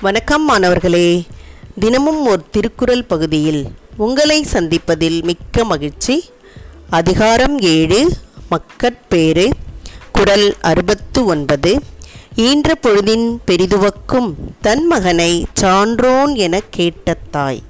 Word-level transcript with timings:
வணக்கம் 0.00 0.44
மாணவர்களே. 0.44 1.26
தினமும் 1.78 2.26
ஒரு 2.26 2.42
திருக்குறள் 2.50 3.04
பகுதியில் 3.04 3.66
உங்களை 3.96 4.46
சந்திப்பதில் 4.52 5.22
மிக்க 5.22 5.64
மகிழ்ச்சி. 5.64 6.24
அதிகாரம் 6.90 7.58
ஏழு 7.58 8.10
மக்கட்பேறு 8.48 9.50
குரல் 10.12 10.56
அறுபத்து 10.60 11.24
ஒன்பது 11.24 11.80
ஈன்ற 12.36 12.74
பொழுதின் 12.82 13.38
பெரிதுவக்கும் 13.46 14.34
தன் 14.60 14.86
மகனை 14.86 15.46
சான்றோன் 15.52 16.34
என 16.34 16.62
கேட்ட 16.70 17.16
தாய். 17.30 17.62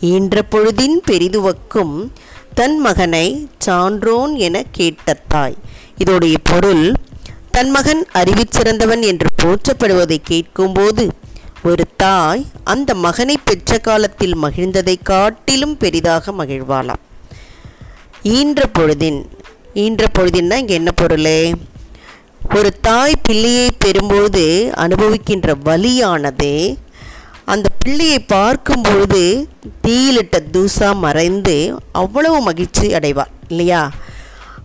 ஈன்ற 0.00 0.42
பொழுதின் 0.50 0.98
பெரிதுவக்கும் 1.06 2.12
தன் 2.54 2.78
மகனை 2.78 3.48
சான்றோன் 3.58 4.34
என 4.34 4.64
கேட்ட 4.72 5.22
தாய். 5.28 5.56
இதோடைய 6.04 6.34
பொருள் 6.42 6.94
தன் 7.50 7.70
மகன் 7.70 8.06
அறிவிச்சிறந்தவன் 8.14 9.02
என்று 9.02 9.28
போற்றப்படுவதை 9.42 10.16
கேட்கும்போது 10.22 11.10
ஒரு 11.68 11.84
தாய் 11.96 12.42
அந்த 12.64 12.94
மகனை 12.94 13.34
பெற்ற 13.44 13.78
காலத்தில் 13.78 14.36
மகிழ்ந்ததை 14.42 14.94
காட்டிலும் 15.02 15.76
பெரிதாக 15.76 16.32
மகிழ்வாளாம். 16.32 17.02
ஈன்ற 18.36 18.60
பொழுதின் 18.78 19.18
ஈன்ற 19.74 20.06
பொழுதின்னா 20.18 20.56
இங்கே 20.56 20.74
என்ன 20.74 20.90
பொருள்? 20.90 21.26
ஒரு 22.56 22.70
தாய் 22.80 23.14
பிள்ளையை 23.22 23.68
பெறும்போது 23.84 24.44
அனுபவிக்கின்ற 24.84 25.54
வலியானது 25.64 26.78
அந்த 27.44 27.68
பிள்ளையை 27.82 28.18
பார்க்கும்பொழுது 28.34 29.48
தீயிலிட்ட 29.86 30.38
தூசா 30.54 30.88
மறைந்து 31.04 31.56
அவ்வளவு 31.92 32.40
மகிழ்ச்சி 32.40 32.94
அடைவார் 32.94 33.34
இல்லையா? 33.48 33.82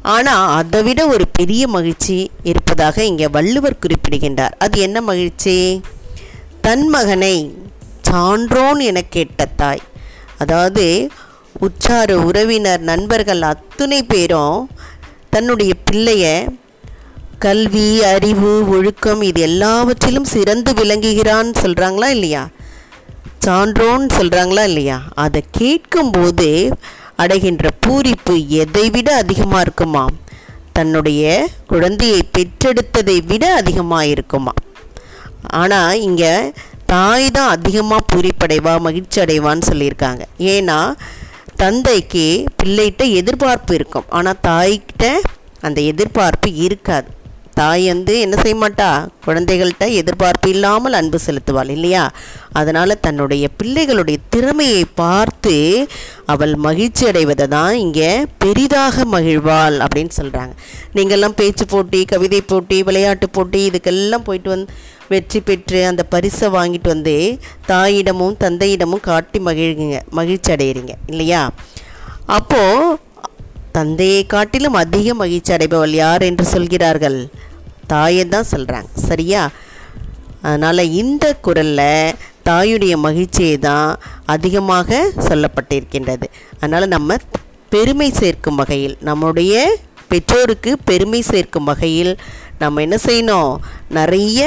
ஆனால் 0.02 0.48
அதை 0.58 0.84
விட 0.84 1.08
ஒரு 1.08 1.28
பெரிய 1.28 1.68
மகிழ்ச்சி 1.68 2.32
இருப்பதாக 2.44 3.04
இங்கே 3.04 3.28
வள்ளுவர் 3.28 3.82
குறிப்பிடுகின்றார். 3.84 4.56
அது 4.60 4.80
என்ன 4.80 5.02
மகிழ்ச்சி? 5.02 5.82
தன் 6.66 6.88
மகனை 6.88 7.36
சான்றோன் 8.02 8.80
என 8.80 9.02
கேட்ட 9.02 9.46
தாய். 9.56 9.82
அதாவது 10.38 10.86
உற்றார் 11.62 12.12
உறவினர் 12.12 12.80
நண்பர்கள் 12.82 13.42
அத்துணை 13.42 14.04
பேரும் 14.04 14.58
தன்னுடைய 15.30 15.74
பிள்ளைய 15.86 16.26
கல்வி 17.40 18.04
அறிவு 18.04 18.68
ஒழுக்கம் 18.68 19.22
இது 19.22 19.42
எல்லாவற்றிலும் 19.42 20.26
சிறந்து 20.26 20.74
விளங்குகிறான்னு 20.74 21.54
சொல்கிறாங்களா 21.62 22.10
இல்லையா? 22.10 22.44
சான்றோன்னு 23.46 24.10
சொல்கிறாங்களா 24.18 24.64
இல்லையா? 24.64 24.98
அதை 25.16 25.44
கேட்கும்போது 25.52 26.48
அடைகின்ற 27.18 27.70
பூரிப்பு 27.82 28.50
எதை 28.50 28.90
விட 28.90 29.16
அதிகமாக 29.16 29.62
இருக்குமா 29.62 30.06
தன்னுடைய 30.74 31.24
குழந்தையை 31.68 32.22
பெற்றெடுத்ததை 32.38 33.18
விட 33.26 33.54
அதிகமாக 33.56 34.06
இருக்குமா 34.06 34.54
ஆனால் 35.48 36.02
இங்கே 36.08 36.54
தாய் 36.86 37.32
தான் 37.32 37.50
அதிகமாக 37.50 38.08
பூரிப்படைவா 38.12 38.80
மகிழ்ச்சி 38.80 39.22
அடைவான்னு 39.22 39.70
சொல்லியிருக்காங்க. 39.72 40.24
ஏன்னா 40.40 40.94
தந்தைக்கு 41.56 42.46
பிள்ளைகிட்ட 42.64 43.04
எதிர்பார்ப்பு 43.12 43.76
இருக்கும். 43.76 44.06
ஆனால் 44.10 44.42
தாய்கிட்ட 44.48 45.14
அந்த 45.62 45.82
எதிர்பார்ப்பு 45.82 46.56
இருக்காது. 46.56 47.08
தாய் 47.56 47.86
வந்து 47.88 48.14
என்ன 48.20 48.36
செய்ய 48.42 48.56
மாட்டா? 48.56 48.88
குழந்தைகள்கிட்ட 49.26 49.86
எதிர்பார்ப்பு 50.00 50.50
இல்லாமல் 50.50 50.94
அன்பு 50.94 51.20
செலுத்துவாள் 51.26 51.70
இல்லையா? 51.70 52.02
அதனால் 52.54 53.02
தன்னுடைய 53.02 53.46
பிள்ளைகளுடைய 53.60 54.18
திறமையை 54.30 54.84
பார்த்து 54.96 55.54
அவள் 56.26 56.54
மகிழ்ச்சி 56.58 57.06
அடைவதை 57.08 57.48
தான் 57.48 57.76
இங்கே 57.76 58.10
பெரிதாக 58.38 59.06
மகிழ்வாள் 59.06 59.78
அப்படின்னு 59.80 60.14
சொல்கிறாங்க 60.20 60.54
நீங்கள்லாம் 60.94 61.38
பேச்சு 61.38 61.66
போட்டி 61.66 62.02
கவிதை 62.06 62.42
போட்டி 62.44 62.84
விளையாட்டு 62.84 63.30
போட்டி 63.30 63.62
இதுக்கெல்லாம் 63.70 64.24
போயிட்டு 64.24 64.50
வந்து 64.50 64.70
வெற்றி 65.10 65.40
பெற்று 65.42 65.80
அந்த 65.86 66.04
பரிசை 66.06 66.50
வாங்கிட்டு 66.50 66.88
வந்து 66.88 67.16
தாயிடமும் 67.68 68.38
தந்தையிடமும் 68.38 69.04
காட்டி 69.04 69.40
மகிழ்ங்க 69.40 70.00
மகிழ்ச்சி 70.12 70.52
அடையிறீங்க 70.52 70.94
இல்லையா? 71.08 71.42
அப்போது 72.30 72.86
தந்தையை 73.78 74.22
காட்டிலும் 74.34 74.78
அதிக 74.84 75.14
மகிழ்ச்சி 75.22 75.52
அடைபவள் 75.56 75.96
யார் 76.04 76.24
என்று 76.30 76.46
சொல்கிறார்கள். 76.54 77.20
தாயை 77.94 78.24
தான் 78.36 78.52
சொல்கிறாங்க 78.54 78.90
சரியா? 79.10 79.42
அதனால் 80.48 80.92
இந்த 81.02 81.26
குரலில் 81.46 82.16
தாயுடைய 82.50 82.94
மகிழ்ச்சியை 83.06 83.58
தான் 83.68 83.90
அதிகமாக 84.34 84.98
சொல்லப்பட்டிருக்கின்றது. 85.28 86.28
அதனால் 86.60 86.94
நம்ம 86.96 87.18
பெருமை 87.74 88.10
சேர்க்கும் 88.22 88.60
வகையில் 88.62 88.96
நம்முடைய 89.10 89.54
பெற்றோருக்கு 90.12 90.72
பெருமை 90.90 91.22
சேர்க்கும் 91.32 91.70
வகையில் 91.70 92.14
நம்ம 92.64 92.82
என்ன 92.86 92.98
செய்யணும்? 93.08 93.54
நிறைய 93.98 94.42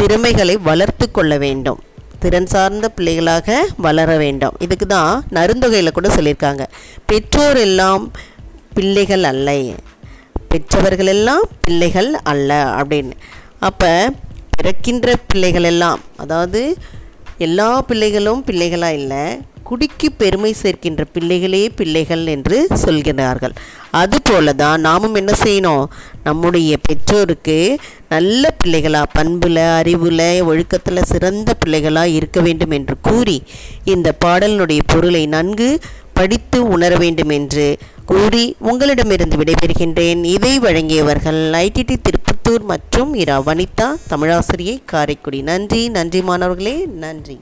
திறமைகளை 0.00 0.56
வளர்த்து 0.70 1.06
கொள்ள 1.10 1.32
வேண்டும். 1.44 1.78
திறன் 2.22 2.50
சார்ந்த 2.52 2.86
பிள்ளைகளாக 2.96 3.58
வளர 3.86 4.10
வேண்டும். 4.22 4.56
இதுக்கு 4.64 4.86
தான் 4.86 5.12
நருந்தொகையில் 5.36 5.96
கூட 5.98 6.08
சொல்லியிருக்காங்க. 6.16 6.64
பெற்றோர் 7.10 7.60
எல்லாம் 7.66 8.04
பிள்ளைகள் 8.78 9.26
அல்ல. 9.32 9.58
பெற்றவர்கள் 10.52 11.10
எல்லாம் 11.16 11.44
பிள்ளைகள் 11.66 12.10
அல்ல 12.32 12.50
அப்படின்னு. 12.80 13.14
அப்போ 13.68 13.92
பிறக்கின்ற 14.56 15.14
பிள்ளைகள் 15.30 15.68
எல்லாம் 15.72 16.00
அதாவது 16.22 16.62
எல்லா 17.46 17.68
பிள்ளைகளும் 17.88 18.40
பிள்ளைகளாக 18.48 18.98
இல்லை 19.00 19.22
குடிக்கு 19.68 20.08
பெருமை 20.20 20.50
சேர்க்கின்ற 20.62 21.02
பிள்ளைகளே 21.14 21.60
பிள்ளைகள் 21.78 22.22
என்று 22.34 22.58
சொல்கிறார்கள். 22.84 23.54
அதுபோல 24.00 24.52
தான் 24.52 24.84
நாமும் 24.86 25.16
என்ன 25.20 25.32
செய்யணும்? 25.42 25.84
நம்முடைய 26.24 26.78
பெற்றோருக்கு 26.86 27.58
நல்ல 28.14 28.50
பிள்ளைகளாக 28.60 29.12
பண்பில் 29.12 29.60
அறிவில் 29.80 30.24
ஒழுக்கத்தில் 30.50 31.08
சிறந்த 31.12 31.54
பிள்ளைகளாக 31.62 32.14
இருக்க 32.18 32.40
வேண்டும் 32.46 32.74
என்று 32.78 32.96
கூறி 33.08 33.36
இந்த 33.94 34.10
பாடலினுடைய 34.24 34.82
பொருளை 34.92 35.22
நன்கு 35.36 35.68
படித்து 36.18 36.58
உணர 36.74 36.92
வேண்டும் 37.02 37.32
என்று 37.38 37.66
கூறி 38.10 38.44
உங்களிடமிருந்து 38.70 39.36
விடைபெறுகின்றேன். 39.36 40.22
இதை 40.36 40.52
வழங்கியவர்கள் 40.60 41.40
ஐடிடி 41.64 41.96
திருப்பத்தூர் 42.06 42.64
மற்றும் 42.72 43.10
இரா 43.22 43.36
வனிதா 43.48 43.88
தமிழாசிரியை 44.10 44.76
காரைக்குடி. 44.84 45.40
நன்றி 45.50 45.82
நன்றி 45.96 46.22
மாணவர்களே 46.22 46.76
நன்றி. 47.04 47.38